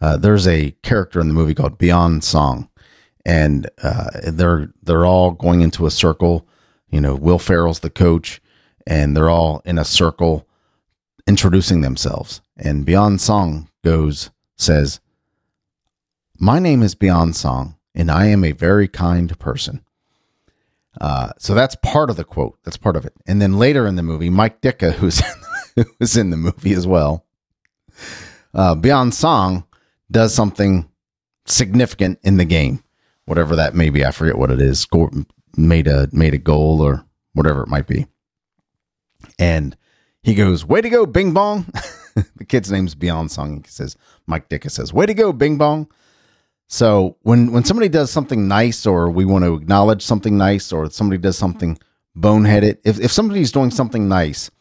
Uh, 0.00 0.16
there's 0.16 0.46
a 0.46 0.72
character 0.82 1.20
in 1.20 1.28
the 1.28 1.34
movie 1.34 1.54
called 1.54 1.78
Byong 1.78 2.22
Sun, 2.22 2.68
and 3.24 3.68
uh, 3.82 4.10
they're 4.28 4.72
they're 4.82 5.06
all 5.06 5.32
going 5.32 5.60
into 5.60 5.86
a 5.86 5.90
circle. 5.90 6.46
You 6.90 7.00
know, 7.00 7.14
Will 7.14 7.38
Ferrell's 7.38 7.80
the 7.80 7.90
coach, 7.90 8.40
and 8.86 9.16
they're 9.16 9.30
all 9.30 9.62
in 9.64 9.78
a 9.78 9.84
circle 9.84 10.46
introducing 11.26 11.82
themselves. 11.82 12.40
And 12.56 12.86
Byong 12.86 13.20
Sun 13.20 13.68
goes 13.84 14.30
says, 14.56 15.00
"My 16.38 16.58
name 16.58 16.82
is 16.82 16.94
Byong 16.94 17.34
Sun, 17.34 17.76
and 17.94 18.10
I 18.10 18.26
am 18.26 18.44
a 18.44 18.52
very 18.52 18.88
kind 18.88 19.38
person." 19.38 19.82
Uh, 21.00 21.30
so 21.38 21.54
that's 21.54 21.76
part 21.76 22.10
of 22.10 22.16
the 22.16 22.24
quote. 22.24 22.58
That's 22.64 22.76
part 22.76 22.96
of 22.96 23.04
it. 23.04 23.12
And 23.26 23.40
then 23.40 23.58
later 23.58 23.86
in 23.86 23.96
the 23.96 24.02
movie, 24.02 24.30
Mike 24.30 24.60
Ditka, 24.60 24.92
who's 24.94 25.22
who's 25.98 26.16
in 26.16 26.30
the 26.30 26.36
movie 26.36 26.72
as 26.72 26.86
well, 26.86 27.26
uh, 28.54 28.74
Byong 28.74 29.12
Sun 29.12 29.64
does 30.10 30.34
something 30.34 30.88
significant 31.46 32.18
in 32.22 32.36
the 32.36 32.44
game, 32.44 32.82
whatever 33.24 33.56
that 33.56 33.74
may 33.74 33.90
be. 33.90 34.04
I 34.04 34.10
forget 34.10 34.38
what 34.38 34.50
it 34.50 34.60
is. 34.60 34.80
Score, 34.80 35.10
made 35.56 35.86
a 35.86 36.08
made 36.12 36.34
a 36.34 36.38
goal 36.38 36.80
or 36.80 37.04
whatever 37.34 37.62
it 37.62 37.68
might 37.68 37.86
be. 37.86 38.06
And 39.38 39.76
he 40.22 40.34
goes, 40.34 40.64
"Way 40.64 40.80
to 40.80 40.88
go, 40.88 41.06
Bing 41.06 41.32
Bong!" 41.32 41.66
the 42.36 42.44
kid's 42.44 42.70
name's 42.70 42.94
Byong 42.94 43.30
Sun. 43.30 43.62
He 43.64 43.70
says, 43.70 43.96
Mike 44.26 44.48
Ditka 44.48 44.70
says, 44.70 44.92
"Way 44.92 45.06
to 45.06 45.14
go, 45.14 45.32
Bing 45.32 45.56
Bong!" 45.58 45.88
So 46.72 47.16
when 47.22 47.50
when 47.50 47.64
somebody 47.64 47.88
does 47.88 48.12
something 48.12 48.46
nice, 48.46 48.86
or 48.86 49.10
we 49.10 49.24
want 49.24 49.44
to 49.44 49.54
acknowledge 49.54 50.02
something 50.02 50.38
nice, 50.38 50.70
or 50.70 50.88
somebody 50.88 51.20
does 51.20 51.36
something 51.36 51.76
boneheaded, 52.16 52.78
if 52.84 53.00
if 53.00 53.10
somebody's 53.10 53.50
doing 53.50 53.72
something 53.72 54.08
nice, 54.08 54.52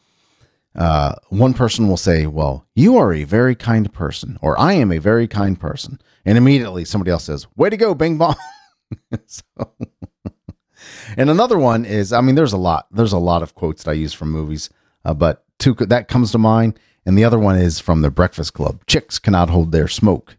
uh, 0.75 1.13
one 1.29 1.53
person 1.53 1.87
will 1.87 1.97
say, 1.97 2.25
"Well, 2.25 2.65
you 2.73 2.97
are 2.97 3.13
a 3.13 3.25
very 3.25 3.53
kind 3.53 3.93
person," 3.93 4.39
or 4.41 4.59
"I 4.59 4.73
am 4.73 4.91
a 4.91 4.97
very 4.97 5.27
kind 5.27 5.59
person," 5.59 6.01
and 6.25 6.35
immediately 6.35 6.83
somebody 6.83 7.11
else 7.11 7.25
says, 7.25 7.45
"Way 7.55 7.69
to 7.69 7.77
go, 7.77 7.93
Bing 7.93 8.17
Bong!" 8.17 8.35
so, 9.27 9.43
and 11.15 11.29
another 11.29 11.59
one 11.59 11.85
is, 11.85 12.11
I 12.11 12.21
mean, 12.21 12.33
there's 12.33 12.53
a 12.53 12.57
lot, 12.57 12.87
there's 12.91 13.13
a 13.13 13.19
lot 13.19 13.43
of 13.43 13.53
quotes 13.53 13.83
that 13.83 13.91
I 13.91 13.93
use 13.93 14.13
from 14.13 14.31
movies, 14.31 14.71
uh, 15.05 15.13
but 15.13 15.45
two 15.59 15.75
that 15.75 16.07
comes 16.07 16.31
to 16.31 16.39
mind, 16.39 16.79
and 17.05 17.15
the 17.15 17.23
other 17.23 17.37
one 17.37 17.55
is 17.55 17.79
from 17.79 18.01
The 18.01 18.09
Breakfast 18.09 18.55
Club: 18.55 18.83
"Chicks 18.87 19.19
cannot 19.19 19.51
hold 19.51 19.71
their 19.71 19.87
smoke." 19.87 20.38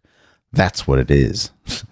That's 0.52 0.86
what 0.86 0.98
it 0.98 1.10
is. 1.10 1.50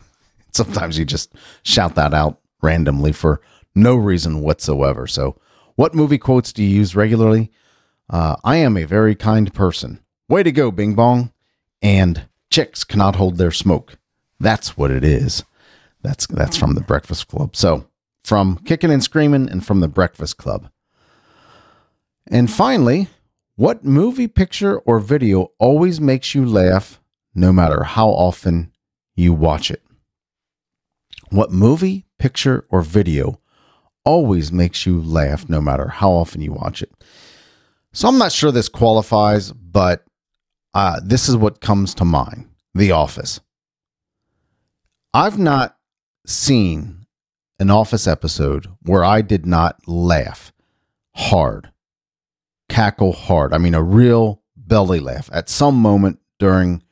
Sometimes 0.52 0.98
you 0.98 1.04
just 1.04 1.32
shout 1.62 1.94
that 1.94 2.14
out 2.14 2.40
randomly 2.62 3.12
for 3.12 3.40
no 3.74 3.94
reason 3.94 4.40
whatsoever. 4.40 5.06
So, 5.06 5.36
what 5.76 5.94
movie 5.94 6.18
quotes 6.18 6.52
do 6.52 6.64
you 6.64 6.68
use 6.68 6.96
regularly? 6.96 7.52
Uh, 8.10 8.36
I 8.42 8.56
am 8.56 8.76
a 8.76 8.84
very 8.84 9.14
kind 9.14 9.52
person. 9.54 10.00
Way 10.28 10.42
to 10.42 10.50
go, 10.50 10.70
Bing 10.70 10.94
Bong. 10.94 11.32
And 11.80 12.28
chicks 12.50 12.82
cannot 12.82 13.16
hold 13.16 13.36
their 13.36 13.52
smoke. 13.52 13.98
That's 14.40 14.76
what 14.76 14.90
it 14.90 15.04
is. 15.04 15.44
That's 16.02 16.26
that's 16.26 16.56
from 16.56 16.74
the 16.74 16.80
Breakfast 16.80 17.28
Club. 17.28 17.54
So, 17.54 17.86
from 18.24 18.58
Kicking 18.64 18.90
and 18.90 19.02
Screaming 19.02 19.48
and 19.48 19.64
from 19.64 19.80
the 19.80 19.88
Breakfast 19.88 20.36
Club. 20.36 20.68
And 22.26 22.50
finally, 22.50 23.08
what 23.56 23.84
movie, 23.84 24.28
picture, 24.28 24.78
or 24.80 25.00
video 25.00 25.52
always 25.58 26.00
makes 26.00 26.34
you 26.34 26.44
laugh 26.44 27.00
no 27.38 27.52
matter 27.52 27.84
how 27.84 28.08
often 28.08 28.72
you 29.16 29.32
watch 29.32 29.70
it. 29.70 29.82
What 31.30 31.50
movie, 31.52 32.06
picture, 32.18 32.66
or 32.70 32.82
video 32.82 33.40
always 34.04 34.50
makes 34.50 34.86
you 34.86 35.00
laugh 35.00 35.48
no 35.48 35.60
matter 35.60 35.88
how 35.88 36.10
often 36.10 36.40
you 36.40 36.52
watch 36.52 36.82
it. 36.82 36.90
So 37.92 38.08
I'm 38.08 38.18
not 38.18 38.32
sure 38.32 38.50
this 38.50 38.68
qualifies, 38.68 39.52
but 39.52 40.04
uh, 40.74 41.00
this 41.04 41.28
is 41.28 41.36
what 41.36 41.60
comes 41.60 41.94
to 41.94 42.04
mind 42.04 42.48
The 42.74 42.92
Office. 42.92 43.40
I've 45.12 45.38
not 45.38 45.76
seen 46.26 47.06
an 47.58 47.70
Office 47.70 48.06
episode 48.06 48.68
where 48.82 49.04
I 49.04 49.22
did 49.22 49.46
not 49.46 49.86
laugh 49.88 50.52
hard, 51.16 51.72
cackle 52.68 53.12
hard. 53.12 53.52
I 53.52 53.58
mean, 53.58 53.74
a 53.74 53.82
real 53.82 54.42
belly 54.56 55.00
laugh 55.00 55.28
at 55.32 55.48
some 55.48 55.76
moment 55.76 56.20
during 56.38 56.82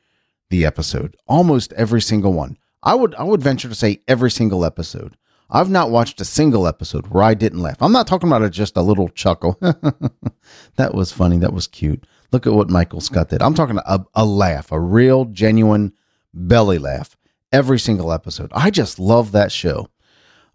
the 0.49 0.65
episode. 0.65 1.15
Almost 1.27 1.73
every 1.73 2.01
single 2.01 2.33
one. 2.33 2.57
I 2.83 2.95
would 2.95 3.15
I 3.15 3.23
would 3.23 3.41
venture 3.41 3.69
to 3.69 3.75
say 3.75 4.01
every 4.07 4.31
single 4.31 4.63
episode. 4.63 5.17
I've 5.49 5.69
not 5.69 5.91
watched 5.91 6.19
a 6.19 6.25
single 6.25 6.67
episode 6.67 7.07
where 7.07 7.23
I 7.23 7.33
didn't 7.33 7.61
laugh. 7.61 7.77
I'm 7.79 7.93
not 7.93 8.05
talking 8.05 8.27
about 8.27 8.43
a, 8.43 8.49
just 8.49 8.75
a 8.75 8.81
little 8.81 9.07
chuckle. 9.09 9.57
that 10.75 10.93
was 10.93 11.11
funny. 11.11 11.37
That 11.37 11.53
was 11.53 11.67
cute. 11.67 12.05
Look 12.31 12.45
at 12.45 12.53
what 12.53 12.69
Michael 12.69 12.99
Scott 12.99 13.29
did. 13.29 13.41
I'm 13.41 13.53
talking 13.53 13.79
a, 13.85 14.05
a 14.13 14.25
laugh, 14.25 14.71
a 14.73 14.79
real, 14.79 15.23
genuine 15.25 15.93
belly 16.33 16.77
laugh 16.77 17.15
every 17.53 17.79
single 17.79 18.11
episode. 18.11 18.51
I 18.53 18.69
just 18.71 18.99
love 18.99 19.31
that 19.31 19.51
show. 19.51 19.89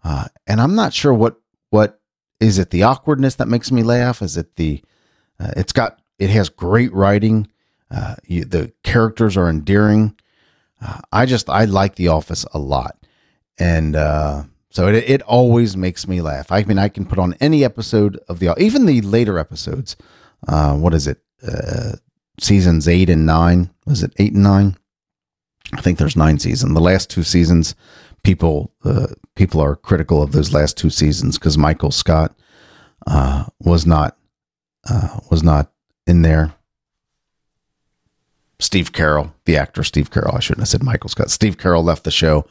Uh, 0.03 0.27
and 0.45 0.61
I'm 0.61 0.75
not 0.75 0.93
sure 0.93 1.13
what 1.13 1.37
what 1.69 1.99
is 2.39 2.59
it 2.59 2.69
the 2.69 2.83
awkwardness 2.83 3.35
that 3.35 3.47
makes 3.47 3.71
me 3.71 3.83
laugh? 3.83 4.21
Is 4.21 4.37
it 4.37 4.55
the 4.57 4.83
uh, 5.39 5.51
it's 5.57 5.73
got 5.73 5.99
it 6.19 6.29
has 6.29 6.49
great 6.49 6.93
writing. 6.93 7.49
Uh, 7.93 8.15
you, 8.25 8.45
the 8.45 8.71
characters 8.83 9.37
are 9.37 9.49
endearing. 9.49 10.15
Uh, 10.81 10.99
I 11.11 11.25
just 11.25 11.49
I 11.49 11.65
like 11.65 11.95
The 11.95 12.07
Office 12.09 12.45
a 12.53 12.59
lot, 12.59 12.97
and 13.59 13.95
uh, 13.95 14.43
so 14.69 14.87
it 14.87 14.95
it 14.95 15.21
always 15.23 15.77
makes 15.77 16.07
me 16.07 16.21
laugh. 16.21 16.51
I 16.51 16.63
mean, 16.63 16.79
I 16.79 16.89
can 16.89 17.05
put 17.05 17.19
on 17.19 17.35
any 17.39 17.63
episode 17.63 18.19
of 18.27 18.39
the 18.39 18.53
even 18.57 18.85
the 18.85 19.01
later 19.01 19.37
episodes 19.37 19.95
uh, 20.47 20.75
what 20.75 20.93
is 20.93 21.07
it? 21.07 21.19
Uh, 21.45 21.93
seasons 22.39 22.87
eight 22.87 23.09
and 23.09 23.25
nine. 23.25 23.69
Was 23.85 24.03
it 24.03 24.13
eight 24.17 24.33
and 24.33 24.43
nine? 24.43 24.77
I 25.73 25.81
think 25.81 25.97
there's 25.97 26.15
nine 26.15 26.39
seasons. 26.39 26.73
The 26.73 26.81
last 26.81 27.09
two 27.09 27.23
seasons, 27.23 27.75
people 28.23 28.73
uh, 28.83 29.07
people 29.35 29.61
are 29.61 29.75
critical 29.75 30.21
of 30.21 30.31
those 30.31 30.53
last 30.53 30.77
two 30.77 30.89
seasons 30.89 31.37
because 31.37 31.57
Michael 31.57 31.91
Scott 31.91 32.35
was 33.59 33.85
not 33.85 34.17
was 35.29 35.43
not 35.43 35.71
in 36.07 36.21
there. 36.21 36.53
Steve 38.63 38.93
Carell, 38.93 39.33
the 39.45 39.57
actor 39.57 39.83
Steve 39.83 40.09
Carell. 40.09 40.35
I 40.35 40.39
shouldn't 40.39 40.61
have 40.61 40.69
said 40.69 40.83
Michael 40.83 41.09
Scott. 41.09 41.29
Steve 41.29 41.57
Carell 41.57 41.83
left 41.83 42.05
the 42.05 42.11
show. 42.11 42.45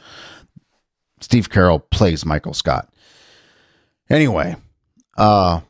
Steve 1.20 1.48
Carell 1.48 1.82
plays 1.90 2.26
Michael 2.26 2.52
Scott. 2.52 2.92
Anyway, 4.10 4.56
uh, 5.16 5.60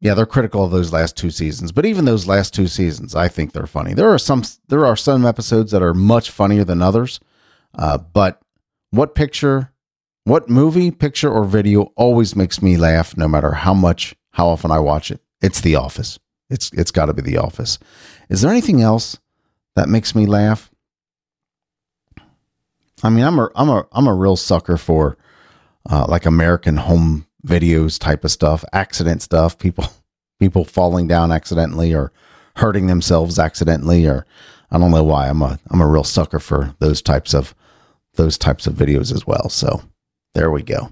yeah, 0.00 0.14
they're 0.14 0.26
critical 0.26 0.64
of 0.64 0.70
those 0.70 0.92
last 0.92 1.16
two 1.16 1.30
seasons, 1.30 1.72
but 1.72 1.84
even 1.84 2.04
those 2.04 2.28
last 2.28 2.54
two 2.54 2.68
seasons, 2.68 3.16
I 3.16 3.26
think 3.26 3.52
they're 3.52 3.66
funny. 3.66 3.92
There 3.92 4.08
are 4.08 4.18
some 4.18 4.44
there 4.68 4.86
are 4.86 4.96
some 4.96 5.26
episodes 5.26 5.72
that 5.72 5.82
are 5.82 5.94
much 5.94 6.30
funnier 6.30 6.62
than 6.62 6.80
others, 6.80 7.18
uh, 7.74 7.98
but 7.98 8.40
what 8.90 9.16
picture, 9.16 9.72
what 10.22 10.48
movie, 10.48 10.92
picture, 10.92 11.30
or 11.30 11.44
video 11.44 11.92
always 11.96 12.36
makes 12.36 12.62
me 12.62 12.76
laugh, 12.76 13.16
no 13.16 13.26
matter 13.26 13.50
how 13.50 13.74
much, 13.74 14.14
how 14.32 14.46
often 14.46 14.70
I 14.70 14.78
watch 14.78 15.10
it? 15.10 15.20
It's 15.40 15.60
The 15.60 15.74
Office. 15.74 16.20
It's 16.48 16.70
it's 16.72 16.92
got 16.92 17.06
to 17.06 17.14
be 17.14 17.22
The 17.22 17.38
Office. 17.38 17.80
Is 18.28 18.42
there 18.42 18.50
anything 18.52 18.80
else 18.80 19.18
that 19.78 19.88
makes 19.88 20.14
me 20.14 20.26
laugh? 20.26 20.70
I 23.02 23.10
mean, 23.10 23.24
I'm 23.24 23.38
a 23.38 23.48
I'm 23.54 23.68
a 23.68 23.86
I'm 23.92 24.08
a 24.08 24.14
real 24.14 24.36
sucker 24.36 24.76
for 24.76 25.16
uh, 25.88 26.06
like 26.08 26.26
American 26.26 26.76
home 26.76 27.26
videos 27.46 27.98
type 27.98 28.24
of 28.24 28.30
stuff, 28.30 28.64
accident 28.72 29.22
stuff, 29.22 29.58
people 29.58 29.84
people 30.40 30.64
falling 30.64 31.06
down 31.06 31.32
accidentally 31.32 31.94
or 31.94 32.12
hurting 32.56 32.88
themselves 32.88 33.38
accidentally 33.38 34.06
or 34.06 34.26
I 34.70 34.78
don't 34.78 34.90
know 34.90 35.04
why. 35.04 35.28
I'm 35.28 35.42
a 35.42 35.58
I'm 35.70 35.80
a 35.80 35.86
real 35.86 36.04
sucker 36.04 36.40
for 36.40 36.74
those 36.80 37.00
types 37.00 37.32
of 37.32 37.54
those 38.14 38.36
types 38.36 38.66
of 38.66 38.74
videos 38.74 39.14
as 39.14 39.26
well. 39.26 39.48
So 39.48 39.82
there 40.34 40.50
we 40.50 40.62
go. 40.62 40.90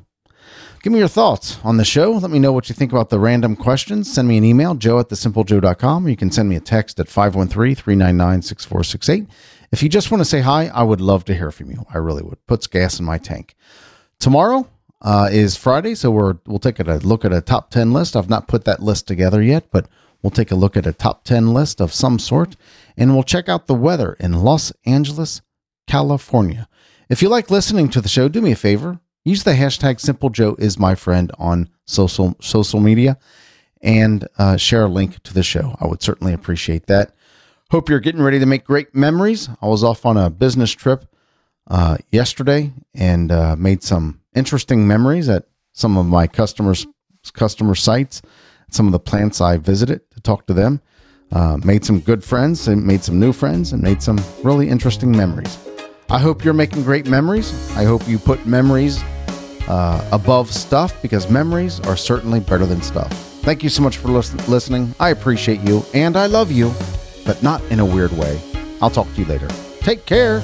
Give 0.83 0.92
me 0.92 1.00
your 1.00 1.09
thoughts 1.09 1.59
on 1.64 1.76
the 1.76 1.85
show. 1.85 2.12
Let 2.12 2.30
me 2.30 2.38
know 2.38 2.52
what 2.52 2.68
you 2.68 2.75
think 2.75 2.92
about 2.92 3.11
the 3.11 3.18
random 3.18 3.56
questions. 3.56 4.12
Send 4.12 4.28
me 4.28 4.38
an 4.38 4.45
email, 4.45 4.75
joe 4.75 5.00
at 5.00 5.09
thesimplejoe.com, 5.09 6.06
or 6.06 6.09
you 6.09 6.16
can 6.16 6.30
send 6.30 6.49
me 6.49 6.56
a 6.56 6.61
text 6.61 7.00
at 7.00 7.09
513 7.09 7.75
399 7.75 8.42
6468. 8.42 9.26
If 9.73 9.83
you 9.83 9.88
just 9.88 10.11
want 10.11 10.21
to 10.21 10.25
say 10.25 10.40
hi, 10.40 10.66
I 10.68 10.85
would 10.85 11.00
love 11.00 11.25
to 11.25 11.35
hear 11.35 11.50
from 11.50 11.71
you. 11.71 11.85
I 11.92 11.99
really 11.99 12.23
would. 12.23 12.45
Puts 12.47 12.66
gas 12.68 13.00
in 13.00 13.04
my 13.04 13.18
tank. 13.18 13.56
Tomorrow, 14.21 14.68
uh, 15.02 15.28
is 15.30 15.56
Friday, 15.56 15.95
so 15.95 16.11
we're 16.11 16.37
we'll 16.47 16.59
take 16.59 16.78
a 16.78 16.85
look 16.85 17.25
at 17.25 17.33
a 17.33 17.40
top 17.40 17.71
ten 17.71 17.92
list. 17.92 18.16
I've 18.16 18.30
not 18.30 18.49
put 18.49 18.64
that 18.64 18.83
list 18.83 19.06
together 19.06 19.42
yet, 19.42 19.64
but 19.71 19.88
we'll 20.23 20.30
take 20.30 20.50
a 20.50 20.56
look 20.56 20.76
at 20.76 20.87
a 20.87 20.92
top 20.92 21.25
ten 21.25 21.52
list 21.52 21.80
of 21.80 21.92
some 21.92 22.18
sort, 22.18 22.56
and 22.97 23.12
we'll 23.12 23.23
check 23.23 23.49
out 23.49 23.66
the 23.66 23.75
weather 23.75 24.16
in 24.18 24.33
Los 24.33 24.73
Angeles, 24.85 25.42
California. 25.87 26.68
If 27.09 27.23
you 27.23 27.28
like 27.28 27.50
listening 27.50 27.88
to 27.90 28.00
the 28.00 28.09
show, 28.09 28.28
do 28.28 28.40
me 28.40 28.52
a 28.52 28.56
favor. 28.56 29.00
Use 29.26 29.42
the 29.42 29.54
hashtag 29.54 29.99
Simple 29.99 30.30
Joe 30.30 30.54
is 30.56 30.78
my 30.78 30.95
friend 30.95 31.33
on 31.37 31.68
social 31.85 32.37
social 32.40 32.78
media, 32.78 33.18
and 33.83 34.28
uh, 34.38 34.56
share 34.56 34.85
a 34.85 34.88
link 34.88 35.21
to 35.25 35.35
the 35.35 35.42
show. 35.42 35.75
I 35.80 35.88
would 35.88 36.00
certainly 36.00 36.33
appreciate 36.33 36.87
that. 36.87 37.12
Hope 37.73 37.88
you're 37.88 37.99
getting 37.99 38.23
ready 38.23 38.38
to 38.38 38.47
make 38.47 38.62
great 38.62 38.95
memories. 38.95 39.49
I 39.61 39.66
was 39.66 39.83
off 39.83 40.06
on 40.06 40.16
a 40.16 40.30
business 40.30 40.71
trip 40.71 41.06
uh, 41.66 41.97
yesterday 42.12 42.73
and 42.95 43.33
uh, 43.33 43.56
made 43.56 43.83
some 43.83 44.21
interesting 44.37 44.87
memories 44.87 45.28
at 45.28 45.49
some 45.73 45.99
of 45.99 46.06
my 46.06 46.28
customers 46.28 46.87
customer 47.33 47.75
sites, 47.75 48.23
some 48.71 48.87
of 48.87 48.92
the 48.92 49.00
plants 49.00 49.40
I 49.40 49.56
visited 49.56 50.09
to 50.12 50.21
talk 50.21 50.47
to 50.47 50.54
them. 50.54 50.80
Uh, 51.33 51.56
made 51.64 51.85
some 51.85 51.99
good 51.99 52.23
friends 52.23 52.68
and 52.68 52.87
made 52.87 53.02
some 53.02 53.18
new 53.18 53.33
friends 53.33 53.73
and 53.73 53.83
made 53.83 54.00
some 54.00 54.21
really 54.45 54.68
interesting 54.68 55.11
memories. 55.11 55.59
I 56.09 56.21
hope 56.21 56.45
you're 56.45 56.54
making 56.54 56.85
great 56.85 57.09
memories. 57.09 57.52
I 57.76 57.83
hope 57.83 58.06
you 58.06 58.21
put 58.21 58.47
memories 58.47 59.02
uh, 59.69 60.07
above 60.13 60.52
stuff 60.52 61.00
because 61.02 61.31
memories 61.31 61.81
are 61.81 61.97
certainly 61.97 62.41
better 62.41 62.67
than 62.67 62.83
stuff. 62.83 63.11
Thank 63.43 63.63
you 63.63 63.69
so 63.69 63.83
much 63.83 63.99
for 63.99 64.09
listen- 64.09 64.39
listening. 64.50 64.95
I 64.99 65.11
appreciate 65.11 65.61
you 65.61 65.85
and 65.95 66.17
I 66.17 66.26
love 66.26 66.50
you, 66.50 66.73
but 67.25 67.43
not 67.43 67.63
in 67.71 67.81
a 67.81 67.85
weird 67.85 68.13
way. 68.13 68.41
I'll 68.81 68.91
talk 68.91 69.07
to 69.15 69.21
you 69.21 69.26
later. 69.26 69.49
Take 69.81 70.05
care. 70.07 70.41